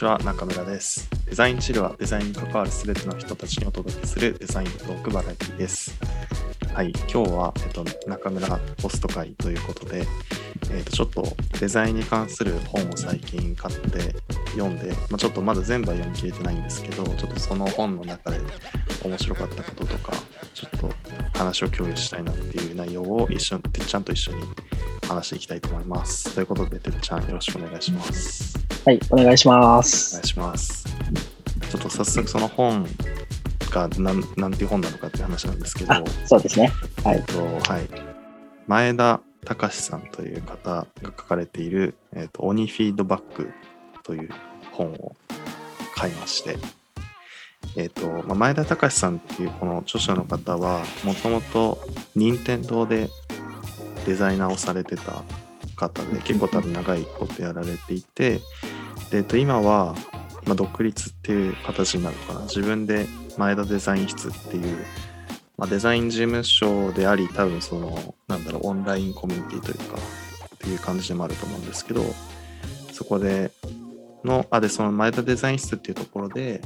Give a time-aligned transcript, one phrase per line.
[0.00, 1.10] ちは、中村です。
[1.26, 5.94] デザインチルはデザインに関わるすべての人たちにお届けするデザイントークバラエティです。
[6.72, 10.06] はい、今日は、えっと、中村ポスト会ということで、
[10.70, 14.14] えっと、ちょっとデザインに関する本を最近買って
[14.52, 18.40] 読んで、まあ、ちょっとまだ全部は読み切れてないんですけど、ちょっとその本の中で
[19.04, 20.14] 面白かったこととか、
[20.54, 20.90] ちょっと
[21.38, 24.44] 話を共有したいなっていう内容を一緒に、てっちゃんと一緒に
[25.06, 26.34] 話していきたいと思います。
[26.34, 28.59] ということで、てっちゃんよろしくお願いします。
[28.84, 30.26] はい、お願いしまおす願い。
[30.26, 30.84] します。
[31.70, 32.86] ちょっと早速その本
[33.70, 36.72] がなんなんていう本なのかっていう話なんですけど、あ、そうですね。
[37.04, 37.24] はいえっ。
[37.24, 37.88] とはい、
[38.66, 43.50] 前田隆さんという方が書かれている「えっと鬼フィードバック」
[44.02, 44.30] という
[44.72, 45.14] 本を
[45.94, 46.56] 買いまして、
[47.76, 51.78] えっとまあ、前田隆さんっていうこの著者の方はもともと
[52.16, 53.10] 任天堂で
[54.06, 55.22] デザイナーをされてた
[55.76, 58.40] 方で結構多分長いことやられていて
[59.10, 59.94] で、えっと、今は、
[60.46, 62.40] まあ、独立っていう形になるのかな。
[62.42, 64.76] 自分で前田デザイン室っていう、
[65.56, 69.98] まあ、デザイン事務所であり多分そのなんだろうオンラインコミュニティというか
[70.54, 72.02] っていう感じでもあると思うんですけど
[72.92, 73.50] そこで
[74.24, 76.60] のあでその前田デザイン室っていうところで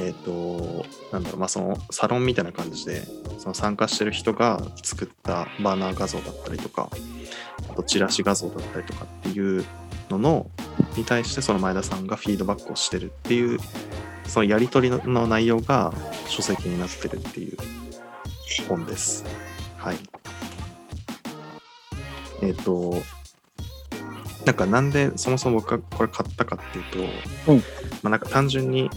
[0.00, 3.02] えっ、となんだろうまあそのサロンみたいな感じで
[3.38, 6.88] その参加してる人が作ったバーナー画像だったりとか
[7.70, 9.64] あとチラシ画像だったりとかっていう
[10.12, 10.50] のの
[10.96, 13.58] に対してその前田さんがフィードバックをしてるっていう
[14.26, 15.92] そのやり取りのの内容が
[16.26, 17.56] 書籍になってるっていう
[18.68, 19.24] 本です。
[19.76, 19.96] はい。
[22.42, 22.94] えっ、と、
[24.46, 27.06] なんかなんでそもそも僕がこれ買ったかっていう
[27.46, 27.64] と、うんま
[28.04, 28.90] あなんか単純に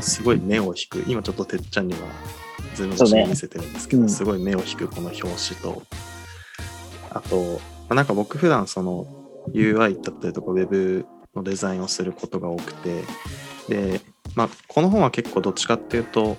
[0.00, 2.00] すごい目を引く、今ちょっとてっちゃんには
[2.74, 5.82] ズーム越しに見せてるんですけど、ねうんすごい目を引くこの表紙と、
[7.10, 7.60] あと、ま
[7.90, 9.06] あ、なんか僕普段その
[9.48, 13.02] UI だったりとか Web のデザインをすることが多くて、
[13.68, 14.00] で、
[14.34, 16.36] まあ、この本は結構どっちかっていうと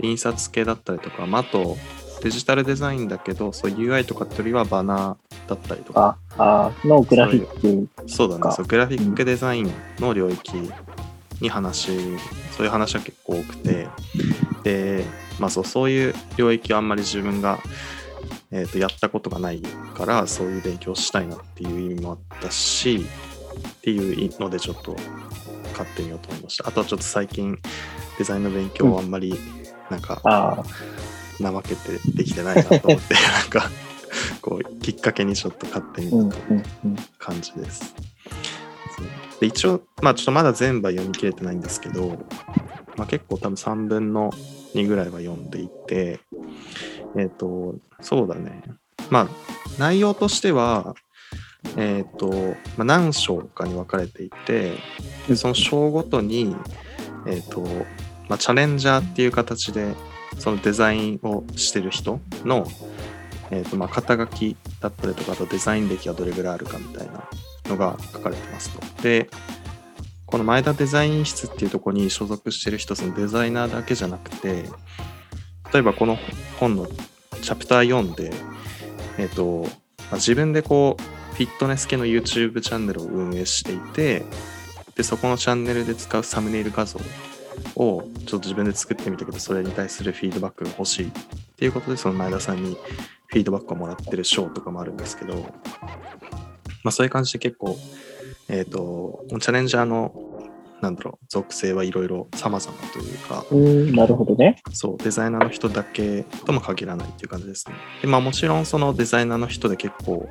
[0.00, 1.76] 印刷系だったりとか、まあ、あと
[2.22, 6.18] デジタルデザインだけどそう UI とかってよりはバナーだったりとか。
[6.36, 8.08] あ、あのグラフィック。
[8.08, 8.40] そうだね。
[8.40, 8.52] か。
[8.52, 10.52] そうグラフィックデザインの領域
[11.40, 11.90] に話、
[12.52, 13.88] そういう話は結構多くて。
[14.64, 15.04] で、
[15.38, 17.58] まあ、そうそういう領域はあんまり自分が、
[18.50, 23.04] えー、とやったことがないからそういう勉強したいなっていう意味もあったし
[23.68, 24.96] っていうのでちょっと
[25.74, 27.58] 買ってみようと思いましたあとはちょっと最近
[28.18, 29.34] デザインの勉強をあんまり
[29.90, 30.62] なんかあ
[31.38, 33.70] 怠けてできてないなと思ってなんか
[34.40, 36.96] こうきっかけにちょっと買ってみたうんとうんうん。
[37.18, 37.94] 感じです。
[39.40, 42.18] で一応、まあちょっとまだ全部は読み切れてないんですけど、
[42.96, 44.32] まあ、結構多分3分の
[44.74, 46.20] 2ぐらいは読んでいて、
[47.16, 48.62] えっ、と、そうだね。
[49.10, 49.28] まあ
[49.78, 50.94] 内容としては、
[51.76, 52.30] えっ、と、
[52.76, 54.74] まあ、何章かに分かれていて、
[55.28, 56.56] でその章ごとに、
[57.26, 57.60] えっ、と、
[58.28, 59.94] まあ、チャレンジャーっていう形で、
[60.38, 62.66] そのデザインをしてる人の、
[63.50, 67.28] えーとまあ、肩書きだったりとかあとデザイン歴がどれぐらいあるかみたいな
[67.68, 69.02] のが書かれてますと。
[69.02, 69.28] で
[70.26, 74.64] この前田デザイン室っていうところに所属してる人そのデザイナーだけじゃなくて
[75.72, 76.18] 例えばこの
[76.58, 76.86] 本の
[77.42, 78.32] チャプター4で、
[79.18, 79.68] えーとま
[80.12, 81.02] あ、自分でこう
[81.34, 84.24] フィットネス系の YouTube チャンネルを運営していて
[84.96, 86.98] でそこのチャンネルで使うサムネイル画像
[87.76, 91.10] をちょっと自分で作ってみたけどそれに対するフィードバックが欲しいっ
[91.56, 92.76] ていうことでその前田さんに
[93.28, 95.34] フィードバックをもらってる賞とかもあるんですけど、
[96.82, 97.76] まあ、そういう感じで結構、
[98.48, 100.12] えっ、と、チャレンジャーの、
[100.80, 104.62] なんだろう、属性はいろいろ様々というか、うん、なるほどね。
[104.72, 107.74] そう、デザイナーの人だけとも限らないっていう感じですね。
[108.02, 110.28] で、まあもちろんそのデザイナーの人で結構、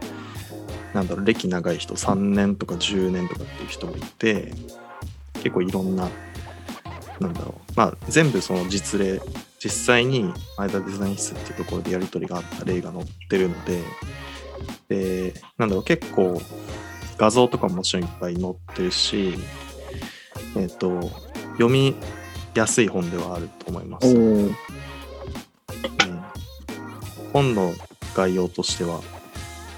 [0.93, 4.53] なんだろう、歴長い人、3年とか10年とかっていう人もいて、
[5.35, 6.09] 結構いろんな、
[7.19, 9.19] なんだろう、まあ全部その実例、
[9.59, 13.81] 実際に前田デザイン室っていうところでやり取りがあった例が載ってるので、
[14.87, 16.41] で、なんだろう、結構
[17.17, 19.33] 画像とかももちろんいっぱい載ってるし、
[20.55, 21.01] えっ、と、
[21.53, 21.95] 読み
[22.55, 24.15] やすい本ではあると思います。
[24.15, 24.53] おうんー
[27.33, 27.73] 本の
[28.15, 29.01] 概要としては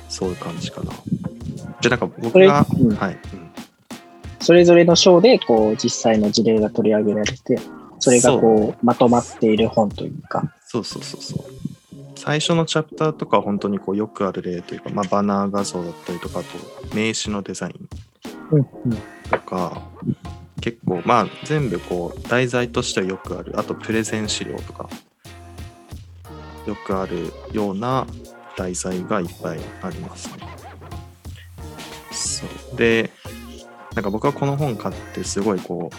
[0.07, 0.92] そういう感じかな。
[1.81, 3.50] じゃあなんか僕が、うんはい、うん
[4.42, 7.60] それぞれの章で、こう、実際の事例が取り上げられて、
[8.00, 10.54] それがこう、まとまっている本というか。
[10.66, 11.45] そうそうそうそう。
[12.16, 17.89] 最初のチャプターとかは本当にこうよくある例というか、まあ、バナー画像だったりとか、あと名刺のデザイン
[18.51, 18.98] うんうん。
[20.62, 24.90] 結構まあ全部こう題材としてはよくある、あとプレゼン資料とか、
[26.66, 28.06] よくあるような
[28.58, 30.34] 題材がいっぱいありますね。
[32.12, 32.78] そう。
[32.78, 33.10] で、
[33.96, 35.90] なんか僕はこの本買ってすごいこ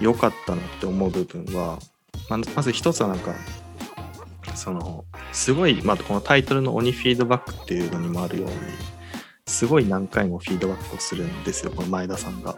[0.00, 1.78] う良かったなって思う部分は
[2.28, 3.34] ままず一つはなんか
[4.54, 8.54] そのすごい、まあ、このタイトルの「鬼フィードバック」っていうのにもあるように
[9.46, 12.56] すごい何回もフィードバックをするんですよこの前田さんが。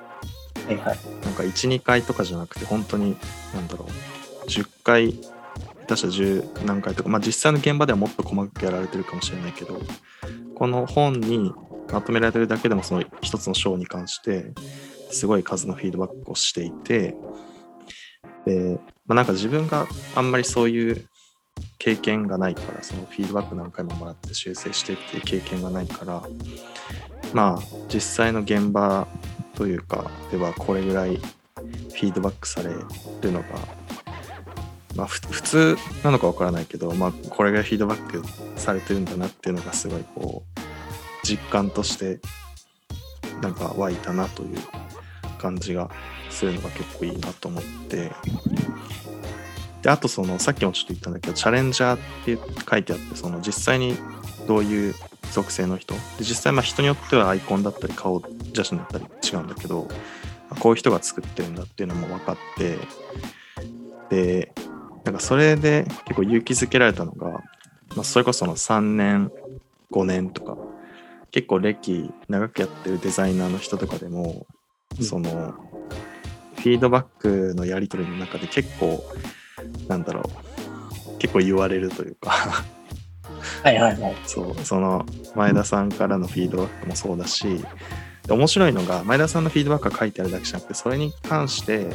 [0.71, 0.99] はいはい。
[1.25, 3.17] なんか12回とかじゃなくて本当に
[3.55, 5.21] なんだろう10回下
[5.89, 9.81] 手したら10何回とか、まあ、実際の現場ではもっと細かくやられてるかもしれないけど
[10.55, 11.53] この本に
[11.93, 14.53] まとめられてるだけでもその一つの章に関して
[15.11, 17.17] すごい数のフィードバックをしていて
[18.47, 21.09] で、まあ、なんか自分があんまりそういう
[21.79, 26.23] 経験がないからそのフィードバック何回ももらって修正してっていう経験がないから
[27.33, 27.63] まあ
[27.93, 29.09] 実際の現場
[29.61, 33.47] というかではこれぐらいフィードバックされるのが、
[34.97, 38.23] まあ、普通なのかわからないけど、まあ、これぐらいフィードバック
[38.59, 42.21] されてるんだなっていうのがすごいこう実感として
[43.43, 44.57] なんか湧いたなという
[45.37, 45.91] 感じが
[46.31, 48.13] するのが結構いいなと思って。
[49.83, 52.39] であとそのさっきもちょっと言ったんだけどチャレンジャーって
[52.71, 53.97] 書いてあってその実際に
[54.47, 54.95] どういう
[55.33, 55.95] 属性の人。
[55.95, 58.23] で実際まあ人によってはアイコンだったり顔
[58.55, 59.89] 写真だったり違うんだけど
[60.59, 62.79] こういう人が作ってるんだっていうのも分かって
[64.11, 64.53] で
[65.05, 67.29] なんかそれで結構勇気づけられたのが、
[67.97, 69.33] まあ、それこその3年
[69.93, 70.57] 5年とか
[71.31, 74.47] 結構歴長くやってるデザイナーの人とかでも、
[74.99, 75.05] うん。
[75.05, 75.55] その
[76.57, 79.03] フィードバックのやり取りの中で結構
[79.89, 82.33] なんだろう結構言われるというか
[83.63, 84.17] はいはいはい。
[84.27, 85.05] そうその
[85.35, 87.65] 前田さんからのフィードバックもそうだし
[88.27, 91.91] で面白いのが前田さんのフィードバックが書いてあるだけじゃなくてそれに関して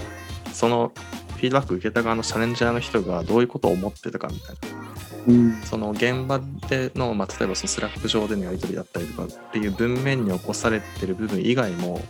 [0.53, 0.91] その
[1.35, 4.85] フィードバック受けた側のチャレンジャーの人がどういうことを思ってたかみたいな
[5.27, 5.61] うん。
[5.63, 6.39] その現場
[6.69, 12.01] での、まあ、例えばそのスラック上でのやり取りだったりとかっていう文面に起こされてる部分以外も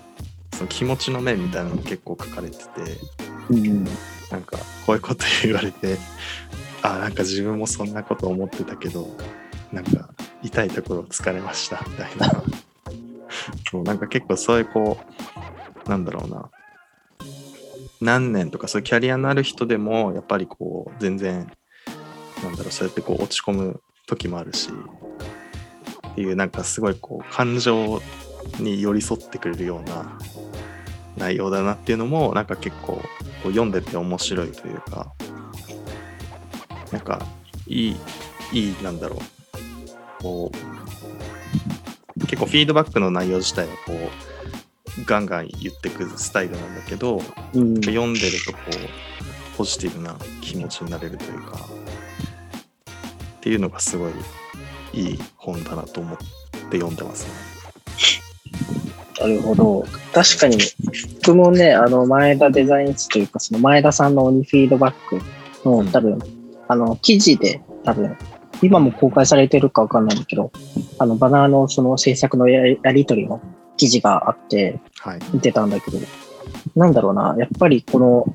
[0.54, 2.66] その気持ちの面みたいなのも結構書かれてて
[3.50, 3.84] うん。
[4.32, 5.98] なんかこういうこと言われて
[6.82, 9.08] あなんか自分もそんなこと思ってたけど
[9.72, 10.10] なんか
[10.44, 12.44] 痛いところ疲れましたみたいな。
[13.70, 14.98] そうなんか結構そういうこ
[15.86, 16.50] うなんだろうな。
[18.02, 21.52] 何年とかそういうキャリアのある人でもやっぱりこう全然
[22.44, 24.70] なんだろうそうやってこう落ち込む時もあるし
[26.12, 28.02] っていうなんかすごいこう感情
[28.60, 30.20] に寄り添ってくれるような
[31.18, 33.02] 内容だなっていうのもなんか結構こ
[33.46, 35.14] う読んでて面白いというか
[36.92, 37.26] なんか
[37.68, 37.96] いい
[38.52, 39.35] いいなんだろう。
[40.22, 40.52] こ
[42.18, 47.22] う結構フィードバックの内容自体はこうガンガン言ってくスタイルなんだけど
[47.54, 47.76] うん。
[47.82, 51.60] 読んでるとこうポジティブな気持ちになれるというか
[53.38, 54.12] っていうのがすごい
[54.94, 57.56] いい本だなと思って読んでますね。
[59.20, 59.86] なるほど。
[60.14, 60.58] 確かに、
[61.26, 65.22] 僕もね、あの、前田デザイン室というか、その前田さんの鬼フィードバック
[65.68, 66.20] の、うん多分、
[66.68, 68.18] あの、記事で、多分、
[68.66, 70.52] 今も公開されてるかわかんないんだけど、
[70.98, 73.42] あの、バナーのその制作のやりやり取りの
[73.78, 75.20] 記事があって、はい。
[75.34, 76.00] 見てたんだけど、
[76.76, 78.26] なんだろうな、やっぱりこの、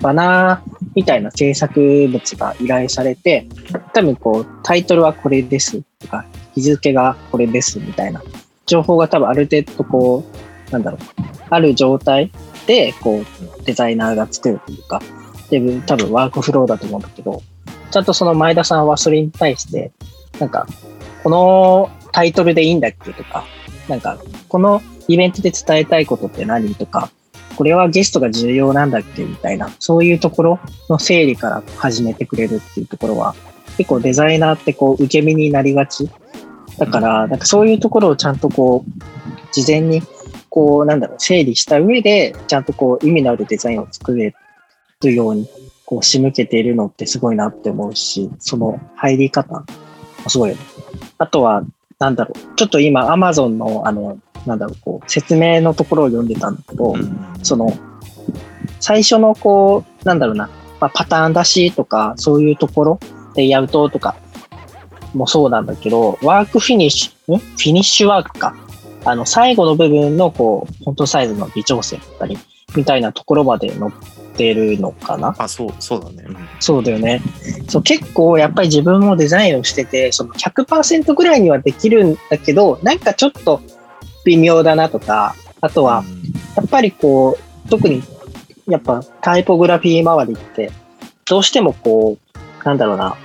[0.00, 3.48] バナーみたいな制作物が依頼されて、
[3.92, 8.22] 多分こう、タイトルはこれですとか、日付がこれですみたいな
[8.66, 10.24] 情報が多分ある程度こ
[10.68, 11.00] う、なんだろう、
[11.50, 12.30] ある状態
[12.66, 15.02] で、こう、デザイナーが作るというか、
[15.50, 17.42] で、多分ワークフローだと思うんだけど、
[17.90, 19.92] ちゃんとその前田さんはそれに対して、
[20.38, 20.66] なんか、
[21.22, 23.44] このタイトルでいいんだっけとか、
[23.88, 24.18] なんか、
[24.48, 27.10] このイベントで伝えたいことって何とか、
[27.56, 33.34] これはゲストが重要なんだっけみたいな、そういうところの整理から始めてくれるっていうところは、
[33.76, 36.08] 結構デザイナーってこう、受け身になりがち。
[36.78, 39.02] だから、なんかそういうところをちゃんとこう、
[39.52, 40.02] 事前に、
[40.50, 44.34] こう、なんだろう、整理した上で、ちゃんとこう、意味のあるデザインを作れ
[45.00, 45.48] るように、
[45.88, 49.64] こう、仕向けているのってすごいなって思うし、その入り方、も
[50.26, 50.60] すごいよね。
[51.16, 51.62] あとは、
[51.98, 57.72] なんだろう、ちょっと今、Amazon の、あの、なんだろう、こう、説明のところを読んでたんだけど、うんその、
[58.80, 63.00] 最初のこう、なんだろうな、まあ、パターン出しとか、そういうところ
[63.34, 64.14] でやるととか
[65.14, 67.38] もそうなんだけど、ワークフィニッシュ、ん？
[67.38, 68.54] フィニッシュワークか。
[69.06, 72.36] あの、最後の部分のこう、フォントサイズの微調整だったり、
[72.76, 73.90] みたいなところまで載
[74.38, 75.34] ってるのかな？
[75.36, 76.24] あ、そう、そうだね。
[76.28, 77.20] うんそうだよね。
[77.68, 83.60] そう、結構やっぱり自分もデザインをしてて、その100%ぐらいにはできるんだけど、なんかちょっと
[84.24, 86.04] 微妙だなとか、あとは、
[86.56, 88.02] やっぱりこう、特に
[88.66, 90.70] やっぱタイポグラフィー周りって、
[91.28, 93.16] どうしてもこう、なんだろうな、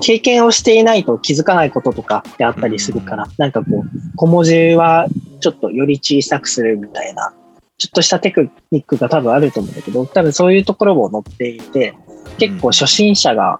[0.00, 5.06] 経験をしていないと気づかないこととかってあったりするから、なんかこう、小文字は
[5.40, 7.32] ちょっとより小さくするみたいな、
[7.78, 11.94] ちょっとしたテクニックが多分あると思うんだけど、多分そういうところも載っていて、
[12.38, 13.56] 結構初心者が、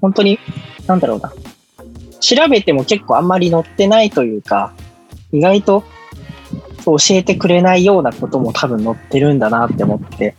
[0.00, 0.38] 本当に、
[0.86, 1.32] なんだろうな、
[2.20, 4.74] 調べても結構あんまり載ってないというか、
[5.32, 5.82] 意外と
[6.84, 10.36] 教えてくれないようなことも多分載ってるんだなって思って、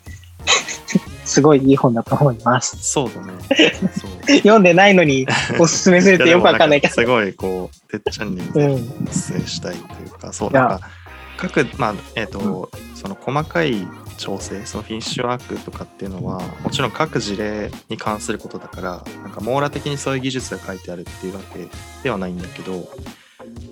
[1.26, 2.78] すごいいい本だと思います。
[2.80, 3.34] そうだね。
[4.38, 5.26] 読んでないのに
[5.60, 6.94] おすすめするってよくわかんないけど。
[6.96, 9.08] すごいこう、てっちゃんにうん。
[9.10, 10.82] おすすめしたいというか、そう、なんか、
[11.50, 13.88] 各、まあ、えっ、と、その細かい
[14.18, 21.68] 調整、そのフィニッシュワークとかっていうのは、もちろん各事例に関することだから、なんか網羅的にそういう技術が書いてあるっていうわけ
[22.04, 22.88] ではないんだけど、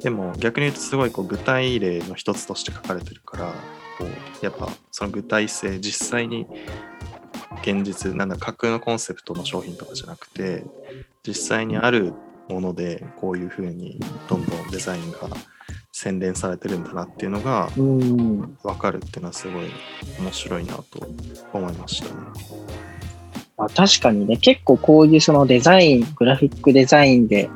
[0.02, 3.54] でも逆に言うとすごいこう具体例の一つとして書かれてるから、
[3.98, 6.46] こうやっぱその具体性、実際に
[7.62, 10.66] 現実、なんだ、架空のコンセプトの商品とかじゃなくて、
[11.26, 12.14] 実際にある
[12.50, 15.30] ものでこういうふうにどんどんデザインが
[15.96, 18.58] 洗練されてるんだなっていうのがうん。
[18.64, 19.68] 分かるっていうのはすごい
[20.20, 21.08] 面白いなと
[21.54, 22.14] 思いましたね。
[23.58, 27.50] まあ、確かにね、結構こういうそのデザイン、グラフィックデザインで、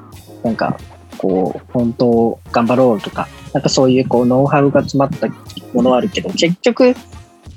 [0.44, 0.78] なんか、
[1.18, 5.28] こう、本当を頑張ろうとか、なんかそういうこう、ノウハウが詰まった
[5.74, 6.96] ものはあるけど、結局、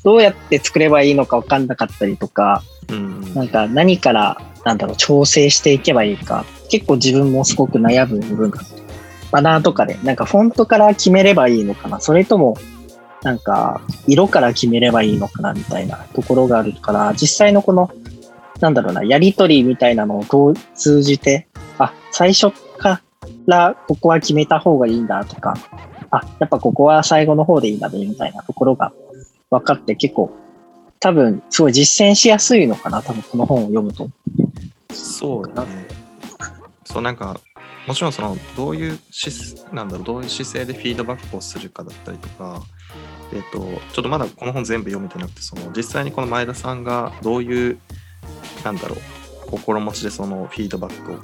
[0.03, 8.80] どうやって作ればいいのか分かんなかったりとか、うんうんなんか何から、なんだろう、調整していけばいいか、結構自分もすごく悩む部分があって、
[9.31, 12.57] バナーとかで、なんかフォントから決めればいいのかな、それとも、
[13.23, 17.91] なんか、色から決めればいいのかな、みたいなところがあるから、実際のこの、
[18.61, 21.47] なんだろうな、やりとりみたいなのを通じて、
[21.79, 23.03] あ、最初か
[23.47, 25.55] らここは決めた方がいいんだとか、
[26.11, 28.93] あ、やっぱここは最後の方でいいんだね、みたいなところが
[29.51, 30.31] 分かって結構、
[30.99, 34.09] 多分、すごい実践しやすいのかな、多分この本を読むと。
[34.93, 35.87] そうだね。
[36.85, 37.39] そうなんか
[37.91, 42.63] もちろんそのどういう姿なんだろうどういう姿勢でフィードバックをするかだったりとか、
[43.33, 43.59] えっと
[43.93, 47.81] ちょっとまだこの本全部読めてなくてその実際にこの前田さんがどういう
[48.65, 51.19] なんだろう心持ちでそのフィードバックを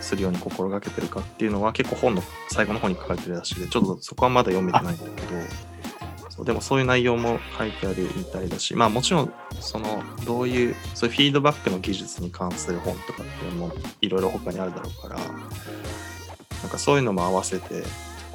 [0.00, 5.26] するように心がけてるかっていうのは結構本の最後の方に書かれてるらしいでちょっとそこはまだ読めてないんだけど
[6.38, 15.24] そうでもそういう内容も書いてあるみたいだしまあもちろんそのどういうそういうフィードバックの技術に関する本とかっていうのもいろいろ他にあるだろうからな
[16.68, 17.82] んかそういうのも合わせて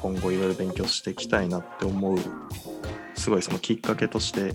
[0.02, 2.18] 今後いろいろ勉強していきたいなって思う
[3.14, 4.52] すごいそのきっかけとして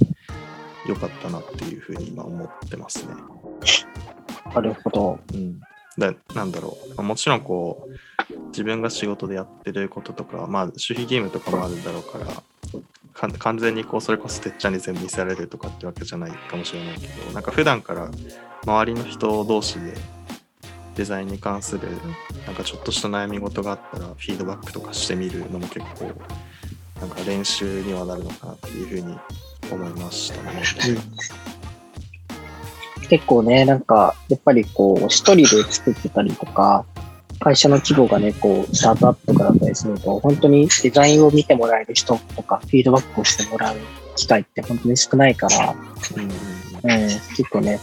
[0.87, 3.13] 良かったなっていうふうに今思ってますね。
[4.53, 5.19] なるほど。
[5.33, 5.59] うん、
[5.97, 12.25] だなんだろう、まあもちろんこう自分が仕事でやってることとか、まあ、守秘義務とかもあるだろうから
[13.13, 18.09] 完全にこうそれこそてっちゃんに全部見せられるとかってわけじゃないかもしれないけどなんか普段から
[18.65, 19.93] 周りの人同士で
[20.95, 21.87] デザインに関する
[22.45, 26.11] なんかちょっとした悩み事があったらフィードバックとかしてみるのも結構
[26.99, 29.17] なんか練習にはなるのかなっていうふうに
[29.71, 30.63] 思いましたね。
[33.09, 36.85] 結構ね、なんか、やっぱりこう、一人で作ってたりとか、
[37.39, 43.75] 会社の規模がね、こう、スタートアップとかだったりすると、本当にデザインを見てもらえる人とか、フィードバックをしてもらう
[44.15, 45.73] 機会って本当に少ないから、
[46.15, 47.79] うんうんうん、結構ね、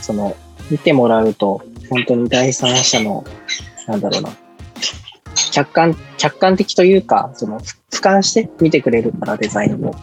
[0.00, 0.36] その、
[0.70, 3.24] 見てもらうと、本当に第三者の、
[3.88, 4.30] なんだろうな、
[5.50, 7.64] 客観、客観的というか、その、ふ
[7.96, 9.94] 俯瞰して見てくれるから、デザインを。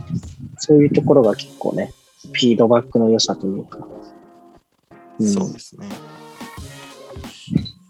[0.57, 1.93] そういうところが結構ね、
[2.33, 3.79] フィードバックの良さというか。
[5.19, 5.87] うんそうですね。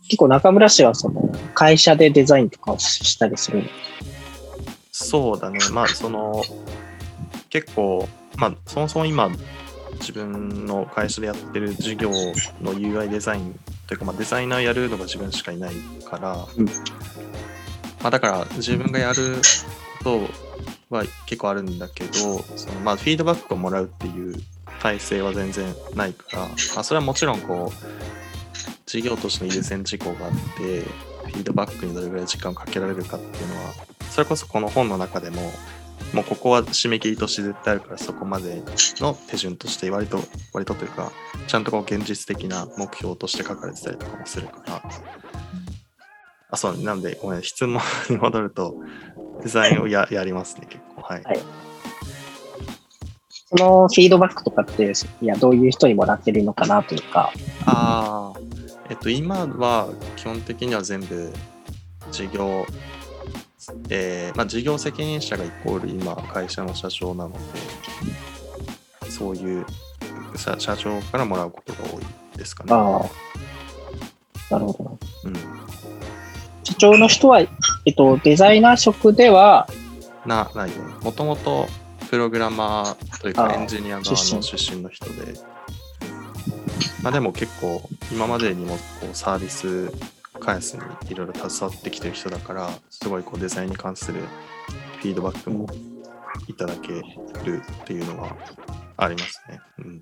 [0.10, 3.70] 結構中村氏はその会社でデザインとかをしたりするの
[4.92, 5.60] そうだね。
[5.72, 6.44] まあ、その、
[7.50, 9.30] 結構、まあ、そもそも今、
[10.00, 15.74] 自分の会社でやってる授業の UI デザインというか、まあ、デザイナーやるのが自分しかいない
[16.04, 16.72] から、うんま
[18.04, 19.38] あ、だから自分がやる
[20.04, 20.04] こ
[20.90, 24.36] とは結構あるんだけど、そのまあ、フィードバックをもらうっていう
[24.82, 28.29] 体制は全然ないから、まあ、それはもちろんこう、
[28.90, 33.74] 事業としての優先事項があって、フィードバックにどれぐらい時間をかけられるかっていうのは、
[34.10, 35.52] それこそこの本の中でも、
[36.12, 38.64] もうここは締め切りとして絶対あるからそこまで
[39.00, 40.20] の手順として割と
[40.54, 41.12] 割とというか
[41.46, 44.82] ちゃんとこう現実的な目標として書かれてたりとかもするから。
[46.52, 47.80] あそうなんでごめん質問
[48.10, 48.74] に戻ると
[49.44, 51.04] デザインをや やりますね結構。
[51.04, 51.40] はい、はい。
[53.50, 57.32] そのフィードバックとかって、いや、どういう人にもらってるのかなというか、
[58.90, 61.32] えっと今は基本的には全部
[62.12, 62.66] 事業
[63.90, 69.66] えーまあ、事業責任者がイコール今会社の社長なのでそういう
[70.36, 72.74] 社社長からもらうことが多いですかね。
[72.74, 73.02] あ
[74.50, 74.92] あ、なるほどな。
[75.26, 75.70] うん
[76.64, 77.48] 社長の人は、え
[77.92, 79.68] っと、デザイナー職では
[80.26, 80.84] な内容。
[81.04, 81.68] もともと
[82.10, 85.34] プログラマーというかエンジニア側の出身の人で、
[87.02, 89.92] まあ、でも結構今までにもこうサービス
[90.40, 94.22] 開発にいろいろ携わってきてる人だから、すごいこうデザインに関する
[94.98, 95.68] フィードバックも
[96.48, 97.02] いただけ
[97.44, 98.36] るっていうのは
[98.98, 99.60] ありますね。
[99.80, 100.00] うん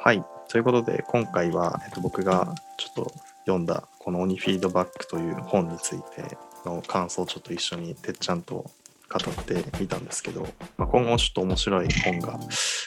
[0.00, 0.24] はい。
[0.48, 8.70] ということで、今回は、えっと、僕がちょっと読んだ、この鬼フィードバックという本についての感想をちょっと一緒にてっちゃんと
[9.10, 10.46] 語ってみたんですけど、
[10.76, 12.38] まあ、今後ちょっと面白い本が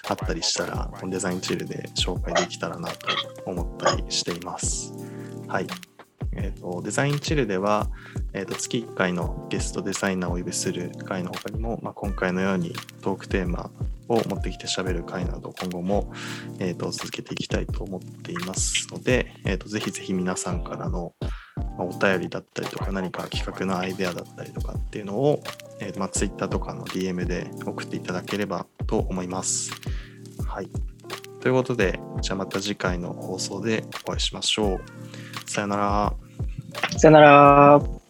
[0.08, 3.08] あったりしたら、デザインチルで紹介できたらなと
[3.46, 4.94] 思ったりしています。
[5.48, 5.68] はい。
[6.34, 7.90] えー、とデザインチルでは、
[8.34, 13.70] えー、と月1回のゲストデザイナーをお呼びする回の他にも、まあ、今回のようにトークテーマ
[14.08, 16.13] を持ってきて喋る回など今後も、
[16.60, 21.13] えー、と続けていきたいと思っていますので、えー、とぜひぜひ皆さんからの
[21.78, 25.44] まお便りだったりとか何か企画のアイデアだったりとかっていうのを、
[25.82, 29.72] えーまあ、Twitter とかの DM で送っていただければと思います。
[30.48, 30.70] はい。
[31.42, 35.50] ということで、じゃあまた次回の放送でお会いしましょう。
[35.50, 36.14] さよなら。
[36.98, 38.00] さよなら。